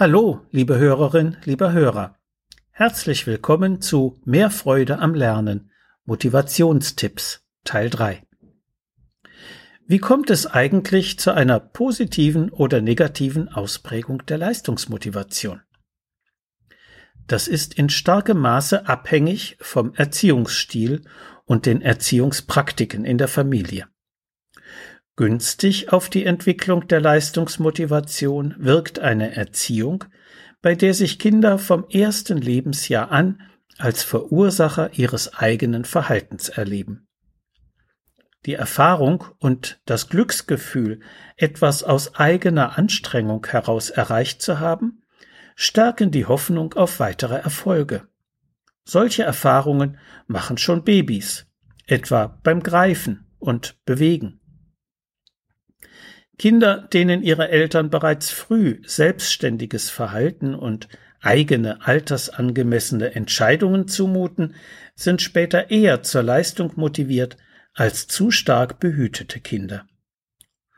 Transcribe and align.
Hallo, 0.00 0.46
liebe 0.52 0.78
Hörerin, 0.78 1.38
lieber 1.42 1.72
Hörer. 1.72 2.14
Herzlich 2.70 3.26
willkommen 3.26 3.80
zu 3.80 4.20
Mehr 4.24 4.48
Freude 4.48 5.00
am 5.00 5.12
Lernen. 5.12 5.72
Motivationstipps 6.04 7.44
Teil 7.64 7.90
3. 7.90 8.22
Wie 9.88 9.98
kommt 9.98 10.30
es 10.30 10.46
eigentlich 10.46 11.18
zu 11.18 11.32
einer 11.32 11.58
positiven 11.58 12.48
oder 12.50 12.80
negativen 12.80 13.48
Ausprägung 13.48 14.24
der 14.26 14.38
Leistungsmotivation? 14.38 15.62
Das 17.26 17.48
ist 17.48 17.74
in 17.74 17.88
starkem 17.88 18.38
Maße 18.38 18.86
abhängig 18.86 19.56
vom 19.60 19.94
Erziehungsstil 19.94 21.02
und 21.44 21.66
den 21.66 21.82
Erziehungspraktiken 21.82 23.04
in 23.04 23.18
der 23.18 23.26
Familie. 23.26 23.88
Günstig 25.18 25.92
auf 25.92 26.08
die 26.10 26.24
Entwicklung 26.24 26.86
der 26.86 27.00
Leistungsmotivation 27.00 28.54
wirkt 28.56 29.00
eine 29.00 29.34
Erziehung, 29.34 30.04
bei 30.62 30.76
der 30.76 30.94
sich 30.94 31.18
Kinder 31.18 31.58
vom 31.58 31.88
ersten 31.88 32.38
Lebensjahr 32.38 33.10
an 33.10 33.40
als 33.78 34.04
Verursacher 34.04 34.92
ihres 34.92 35.34
eigenen 35.34 35.84
Verhaltens 35.84 36.50
erleben. 36.50 37.08
Die 38.46 38.54
Erfahrung 38.54 39.24
und 39.40 39.80
das 39.86 40.08
Glücksgefühl, 40.08 41.00
etwas 41.36 41.82
aus 41.82 42.14
eigener 42.14 42.78
Anstrengung 42.78 43.44
heraus 43.44 43.90
erreicht 43.90 44.40
zu 44.40 44.60
haben, 44.60 45.02
stärken 45.56 46.12
die 46.12 46.26
Hoffnung 46.26 46.74
auf 46.74 47.00
weitere 47.00 47.38
Erfolge. 47.38 48.06
Solche 48.84 49.24
Erfahrungen 49.24 49.98
machen 50.28 50.58
schon 50.58 50.84
Babys, 50.84 51.48
etwa 51.88 52.38
beim 52.44 52.62
Greifen 52.62 53.26
und 53.40 53.84
Bewegen. 53.84 54.38
Kinder, 56.38 56.88
denen 56.92 57.22
ihre 57.22 57.48
Eltern 57.48 57.90
bereits 57.90 58.30
früh 58.30 58.80
selbstständiges 58.86 59.90
Verhalten 59.90 60.54
und 60.54 60.88
eigene 61.20 61.84
altersangemessene 61.84 63.14
Entscheidungen 63.14 63.88
zumuten, 63.88 64.54
sind 64.94 65.20
später 65.20 65.70
eher 65.70 66.02
zur 66.02 66.22
Leistung 66.22 66.72
motiviert 66.76 67.36
als 67.74 68.06
zu 68.06 68.30
stark 68.30 68.80
behütete 68.80 69.40
Kinder. 69.40 69.86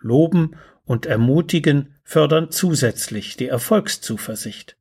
Loben 0.00 0.56
und 0.84 1.06
ermutigen 1.06 1.95
fördern 2.05 2.50
zusätzlich 2.50 3.36
die 3.36 3.48
Erfolgszuversicht 3.48 4.77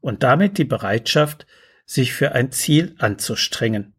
und 0.00 0.22
damit 0.22 0.58
die 0.58 0.64
Bereitschaft, 0.64 1.46
sich 1.84 2.12
für 2.12 2.32
ein 2.32 2.52
Ziel 2.52 2.94
anzustrengen. 2.98 3.94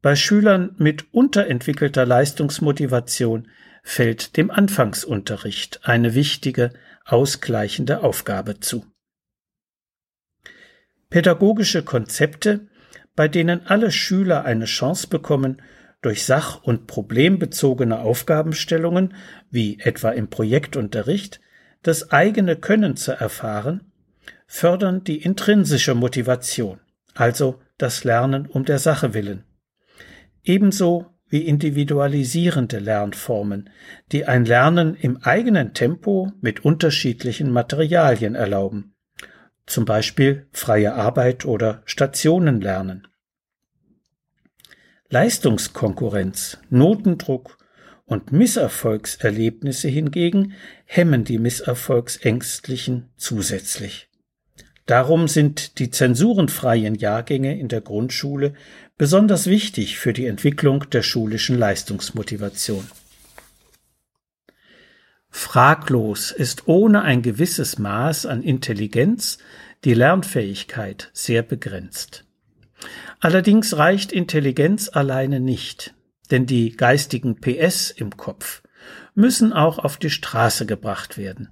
Bei 0.00 0.16
Schülern 0.16 0.74
mit 0.78 1.12
unterentwickelter 1.14 2.04
Leistungsmotivation 2.04 3.48
fällt 3.82 4.36
dem 4.36 4.50
Anfangsunterricht 4.50 5.80
eine 5.82 6.14
wichtige, 6.14 6.72
ausgleichende 7.04 8.02
Aufgabe 8.02 8.60
zu. 8.60 8.86
Pädagogische 11.10 11.82
Konzepte, 11.82 12.68
bei 13.14 13.28
denen 13.28 13.66
alle 13.66 13.90
Schüler 13.90 14.44
eine 14.44 14.64
Chance 14.64 15.08
bekommen, 15.08 15.60
durch 16.00 16.24
sach- 16.24 16.62
und 16.62 16.86
problembezogene 16.86 18.00
Aufgabenstellungen, 18.00 19.14
wie 19.50 19.78
etwa 19.80 20.10
im 20.10 20.28
Projektunterricht, 20.28 21.40
das 21.82 22.10
eigene 22.10 22.56
Können 22.56 22.96
zu 22.96 23.12
erfahren, 23.12 23.92
fördern 24.46 25.04
die 25.04 25.22
intrinsische 25.22 25.94
Motivation, 25.94 26.80
also 27.14 27.60
das 27.78 28.04
Lernen 28.04 28.46
um 28.46 28.64
der 28.64 28.78
Sache 28.78 29.14
willen. 29.14 29.44
Ebenso 30.42 31.11
wie 31.32 31.46
individualisierende 31.46 32.78
Lernformen, 32.78 33.70
die 34.12 34.26
ein 34.26 34.44
Lernen 34.44 34.94
im 34.94 35.16
eigenen 35.22 35.72
Tempo 35.72 36.30
mit 36.42 36.62
unterschiedlichen 36.62 37.50
Materialien 37.50 38.34
erlauben, 38.34 38.94
zum 39.64 39.86
Beispiel 39.86 40.46
freie 40.52 40.92
Arbeit 40.92 41.46
oder 41.46 41.80
Stationenlernen. 41.86 43.08
Leistungskonkurrenz, 45.08 46.58
Notendruck 46.68 47.56
und 48.04 48.30
Misserfolgserlebnisse 48.30 49.88
hingegen 49.88 50.52
hemmen 50.84 51.24
die 51.24 51.38
Misserfolgsängstlichen 51.38 53.08
zusätzlich. 53.16 54.11
Darum 54.86 55.28
sind 55.28 55.78
die 55.78 55.90
zensurenfreien 55.90 56.96
Jahrgänge 56.96 57.58
in 57.58 57.68
der 57.68 57.80
Grundschule 57.80 58.54
besonders 58.98 59.46
wichtig 59.46 59.98
für 59.98 60.12
die 60.12 60.26
Entwicklung 60.26 60.90
der 60.90 61.02
schulischen 61.02 61.58
Leistungsmotivation. 61.58 62.88
Fraglos 65.30 66.30
ist 66.30 66.68
ohne 66.68 67.02
ein 67.02 67.22
gewisses 67.22 67.78
Maß 67.78 68.26
an 68.26 68.42
Intelligenz 68.42 69.38
die 69.84 69.94
Lernfähigkeit 69.94 71.10
sehr 71.12 71.42
begrenzt. 71.42 72.24
Allerdings 73.20 73.76
reicht 73.76 74.12
Intelligenz 74.12 74.90
alleine 74.92 75.40
nicht, 75.40 75.94
denn 76.30 76.46
die 76.46 76.76
geistigen 76.76 77.40
PS 77.40 77.90
im 77.90 78.16
Kopf 78.16 78.62
müssen 79.14 79.52
auch 79.52 79.78
auf 79.78 79.96
die 79.96 80.10
Straße 80.10 80.66
gebracht 80.66 81.16
werden. 81.16 81.48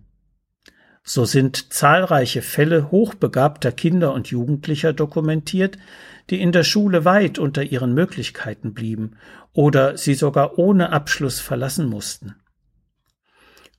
So 1.03 1.25
sind 1.25 1.73
zahlreiche 1.73 2.43
Fälle 2.43 2.91
hochbegabter 2.91 3.73
Kinder 3.73 4.13
und 4.13 4.29
Jugendlicher 4.29 4.93
dokumentiert, 4.93 5.79
die 6.29 6.41
in 6.41 6.53
der 6.53 6.65
Schule 6.65 7.05
weit 7.05 7.39
unter 7.39 7.63
ihren 7.63 7.95
Möglichkeiten 7.95 8.75
blieben 8.75 9.17
oder 9.53 9.97
sie 9.97 10.15
sogar 10.15 10.59
ohne 10.59 10.93
Abschluss 10.93 11.41
verlassen 11.41 11.89
mussten. 11.89 12.37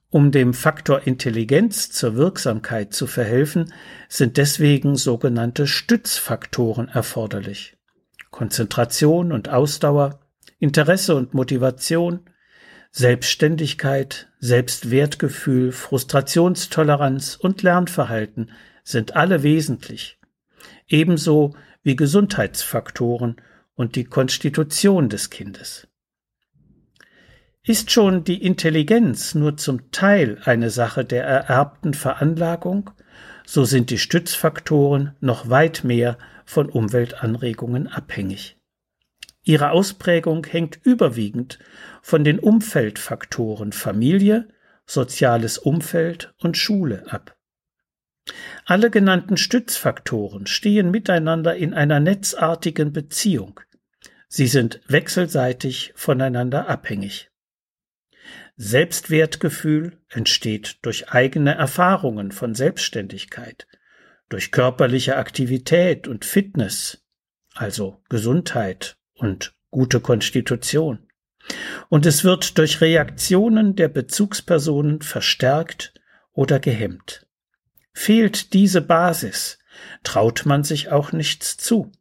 Um 0.09 0.31
dem 0.31 0.53
Faktor 0.53 1.07
Intelligenz 1.07 1.89
zur 1.89 2.15
Wirksamkeit 2.17 2.93
zu 2.93 3.07
verhelfen, 3.07 3.71
sind 4.09 4.35
deswegen 4.35 4.97
sogenannte 4.97 5.67
Stützfaktoren 5.67 6.89
erforderlich. 6.89 7.77
Konzentration 8.29 9.31
und 9.31 9.47
Ausdauer, 9.47 10.19
Interesse 10.59 11.15
und 11.15 11.33
Motivation, 11.33 12.19
Selbstständigkeit, 12.94 14.28
Selbstwertgefühl, 14.40 15.72
Frustrationstoleranz 15.72 17.38
und 17.38 17.63
Lernverhalten 17.63 18.52
sind 18.84 19.16
alle 19.16 19.44
wesentlich, 19.44 20.19
ebenso 20.90 21.56
wie 21.84 21.96
Gesundheitsfaktoren 21.96 23.38
und 23.75 23.96
die 23.96 24.03
Konstitution 24.03 25.07
des 25.07 25.29
Kindes. 25.29 25.88
Ist 27.63 27.91
schon 27.91 28.25
die 28.25 28.44
Intelligenz 28.44 29.35
nur 29.35 29.56
zum 29.56 29.91
Teil 29.91 30.41
eine 30.44 30.69
Sache 30.69 31.06
der 31.06 31.23
ererbten 31.23 31.94
Veranlagung, 31.94 32.90
so 33.46 33.63
sind 33.63 33.90
die 33.90 34.00
Stützfaktoren 34.00 35.16
noch 35.22 35.50
weit 35.50 35.85
mehr 35.85 36.18
von 36.44 36.69
Umweltanregungen 36.69 37.88
abhängig. 37.88 38.58
Ihre 39.44 39.72
Ausprägung 39.72 40.46
hängt 40.46 40.79
überwiegend 40.84 41.59
von 42.02 42.24
den 42.24 42.40
Umfeldfaktoren 42.40 43.72
Familie, 43.72 44.47
soziales 44.85 45.57
Umfeld 45.57 46.34
und 46.40 46.57
Schule 46.57 47.06
ab. 47.12 47.35
Alle 48.66 48.91
genannten 48.91 49.38
Stützfaktoren 49.38 50.46
stehen 50.46 50.91
miteinander 50.91 51.56
in 51.56 51.74
einer 51.74 52.00
netzartigen 52.00 52.94
Beziehung. 52.94 53.59
Sie 54.28 54.47
sind 54.47 54.79
wechselseitig 54.88 55.91
voneinander 55.96 56.69
abhängig. 56.69 57.31
Selbstwertgefühl 58.58 59.97
entsteht 60.09 60.78
durch 60.84 61.09
eigene 61.09 61.56
Erfahrungen 61.56 62.31
von 62.31 62.53
Selbstständigkeit, 62.53 63.68
durch 64.29 64.52
körperliche 64.52 65.18
Aktivität 65.18 66.08
und 66.08 66.25
Fitness, 66.25 67.03
also 67.56 68.03
Gesundheit 68.08 68.97
und 69.21 69.53
gute 69.69 69.99
Konstitution. 69.99 71.07
Und 71.89 72.05
es 72.05 72.23
wird 72.23 72.57
durch 72.57 72.81
Reaktionen 72.81 73.75
der 73.75 73.87
Bezugspersonen 73.87 75.01
verstärkt 75.01 75.93
oder 76.33 76.59
gehemmt. 76.59 77.25
Fehlt 77.93 78.53
diese 78.53 78.81
Basis, 78.81 79.59
traut 80.03 80.46
man 80.46 80.63
sich 80.63 80.90
auch 80.90 81.11
nichts 81.11 81.57
zu. 81.57 81.91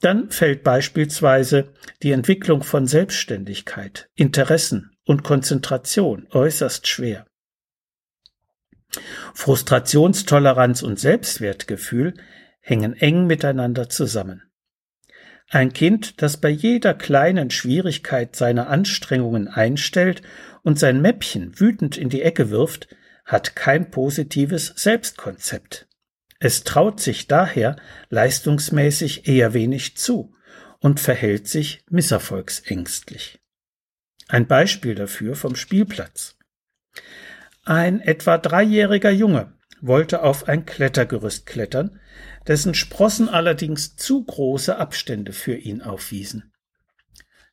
Dann 0.00 0.30
fällt 0.30 0.62
beispielsweise 0.62 1.72
die 2.02 2.12
Entwicklung 2.12 2.62
von 2.62 2.86
Selbstständigkeit, 2.86 4.10
Interessen 4.14 4.90
und 5.04 5.24
Konzentration 5.24 6.26
äußerst 6.30 6.86
schwer. 6.86 7.26
Frustrationstoleranz 9.34 10.82
und 10.82 11.00
Selbstwertgefühl 11.00 12.14
hängen 12.60 12.94
eng 12.94 13.26
miteinander 13.26 13.88
zusammen. 13.88 14.42
Ein 15.50 15.72
Kind, 15.72 16.22
das 16.22 16.38
bei 16.38 16.48
jeder 16.48 16.94
kleinen 16.94 17.50
Schwierigkeit 17.50 18.34
seine 18.34 18.66
Anstrengungen 18.66 19.48
einstellt 19.48 20.22
und 20.62 20.78
sein 20.78 21.00
Mäppchen 21.00 21.58
wütend 21.60 21.96
in 21.96 22.08
die 22.08 22.22
Ecke 22.22 22.50
wirft, 22.50 22.88
hat 23.24 23.54
kein 23.54 23.90
positives 23.90 24.72
Selbstkonzept. 24.76 25.86
Es 26.40 26.64
traut 26.64 27.00
sich 27.00 27.26
daher 27.26 27.76
leistungsmäßig 28.10 29.28
eher 29.28 29.54
wenig 29.54 29.96
zu 29.96 30.34
und 30.80 31.00
verhält 31.00 31.48
sich 31.48 31.84
misserfolgsängstlich. 31.88 33.38
Ein 34.28 34.46
Beispiel 34.46 34.94
dafür 34.94 35.36
vom 35.36 35.56
Spielplatz. 35.56 36.36
Ein 37.64 38.00
etwa 38.00 38.36
dreijähriger 38.36 39.10
Junge 39.10 39.54
wollte 39.80 40.22
auf 40.22 40.48
ein 40.48 40.66
Klettergerüst 40.66 41.46
klettern, 41.46 42.00
dessen 42.46 42.74
Sprossen 42.74 43.28
allerdings 43.28 43.96
zu 43.96 44.24
große 44.24 44.76
Abstände 44.76 45.32
für 45.32 45.56
ihn 45.56 45.82
aufwiesen. 45.82 46.52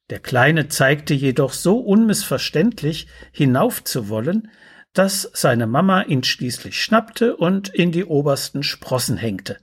Der 0.10 0.20
Kleine 0.20 0.68
zeigte 0.68 1.14
jedoch 1.14 1.54
so 1.54 1.78
unmissverständlich 1.80 3.08
hinauf 3.32 3.84
zu 3.84 4.10
wollen, 4.10 4.52
dass 4.94 5.30
seine 5.34 5.68
Mama 5.68 6.02
ihn 6.04 6.24
schließlich 6.24 6.82
schnappte 6.82 7.38
und 7.38 7.70
in 7.70 7.92
die 7.92 8.04
obersten 8.04 8.64
Sprossen 8.64 9.16
hängte. 9.16 9.58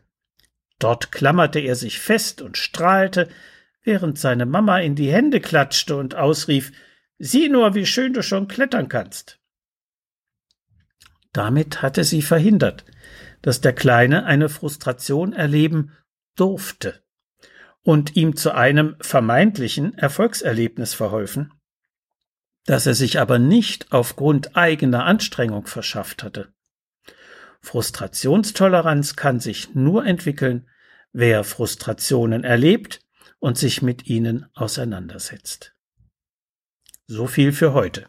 Dort 0.78 1.12
klammerte 1.12 1.58
er 1.58 1.74
sich 1.74 1.98
fest 1.98 2.40
und 2.40 2.56
strahlte, 2.56 3.28
während 3.82 4.18
seine 4.18 4.46
Mama 4.46 4.78
in 4.78 4.94
die 4.94 5.12
Hände 5.12 5.40
klatschte 5.40 5.96
und 5.96 6.14
ausrief 6.14 6.72
Sieh 7.18 7.48
nur, 7.48 7.74
wie 7.74 7.84
schön 7.84 8.12
du 8.12 8.22
schon 8.22 8.46
klettern 8.46 8.88
kannst. 8.88 9.40
Damit 11.38 11.82
hatte 11.82 12.02
sie 12.02 12.20
verhindert, 12.20 12.84
dass 13.42 13.60
der 13.60 13.72
Kleine 13.72 14.24
eine 14.24 14.48
Frustration 14.48 15.32
erleben 15.32 15.92
durfte 16.34 17.00
und 17.84 18.16
ihm 18.16 18.34
zu 18.34 18.56
einem 18.56 18.96
vermeintlichen 19.00 19.96
Erfolgserlebnis 19.96 20.94
verholfen, 20.94 21.52
das 22.64 22.86
er 22.86 22.94
sich 22.94 23.20
aber 23.20 23.38
nicht 23.38 23.92
aufgrund 23.92 24.56
eigener 24.56 25.04
Anstrengung 25.04 25.68
verschafft 25.68 26.24
hatte. 26.24 26.52
Frustrationstoleranz 27.60 29.14
kann 29.14 29.38
sich 29.38 29.76
nur 29.76 30.04
entwickeln, 30.04 30.68
wer 31.12 31.44
Frustrationen 31.44 32.42
erlebt 32.42 32.98
und 33.38 33.56
sich 33.56 33.80
mit 33.80 34.08
ihnen 34.08 34.46
auseinandersetzt. 34.54 35.76
So 37.06 37.28
viel 37.28 37.52
für 37.52 37.74
heute. 37.74 38.08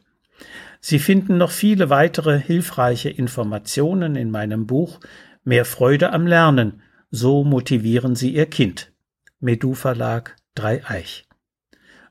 Sie 0.80 1.00
finden 1.00 1.38
noch 1.38 1.52
viele 1.52 1.90
weitere 1.90 2.40
hilfreiche 2.40 3.10
Informationen 3.10 4.16
in 4.16 4.32
meinem 4.32 4.66
Buch 4.66 5.00
Mehr 5.44 5.66
Freude 5.66 6.12
am 6.12 6.28
Lernen. 6.28 6.82
So 7.12 7.44
motivieren 7.44 8.16
Sie 8.16 8.36
Ihr 8.36 8.46
Kind. 8.46 8.92
Medu 9.40 9.74
Verlag 9.74 10.36
Dreieich. 10.54 11.28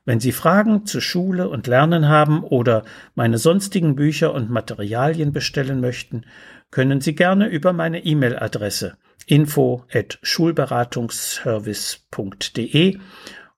Wenn 0.03 0.19
Sie 0.19 0.31
Fragen 0.31 0.85
zu 0.85 1.01
Schule 1.01 1.49
und 1.49 1.67
Lernen 1.67 2.09
haben 2.09 2.43
oder 2.43 2.83
meine 3.15 3.37
sonstigen 3.37 3.95
Bücher 3.95 4.33
und 4.33 4.49
Materialien 4.49 5.31
bestellen 5.31 5.79
möchten, 5.79 6.25
können 6.71 7.01
Sie 7.01 7.13
gerne 7.15 7.47
über 7.47 7.73
meine 7.73 8.03
E-Mail-Adresse 8.03 8.97
info 9.27 9.85
at 9.93 10.17
schulberatungsservice.de 10.23 12.97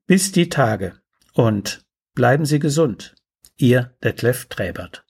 Bis 0.07 0.31
die 0.31 0.49
Tage 0.49 0.99
und 1.33 1.85
bleiben 2.13 2.45
Sie 2.45 2.59
gesund. 2.59 3.15
Ihr 3.57 3.95
Detlef 4.03 4.47
Träbert. 4.47 5.04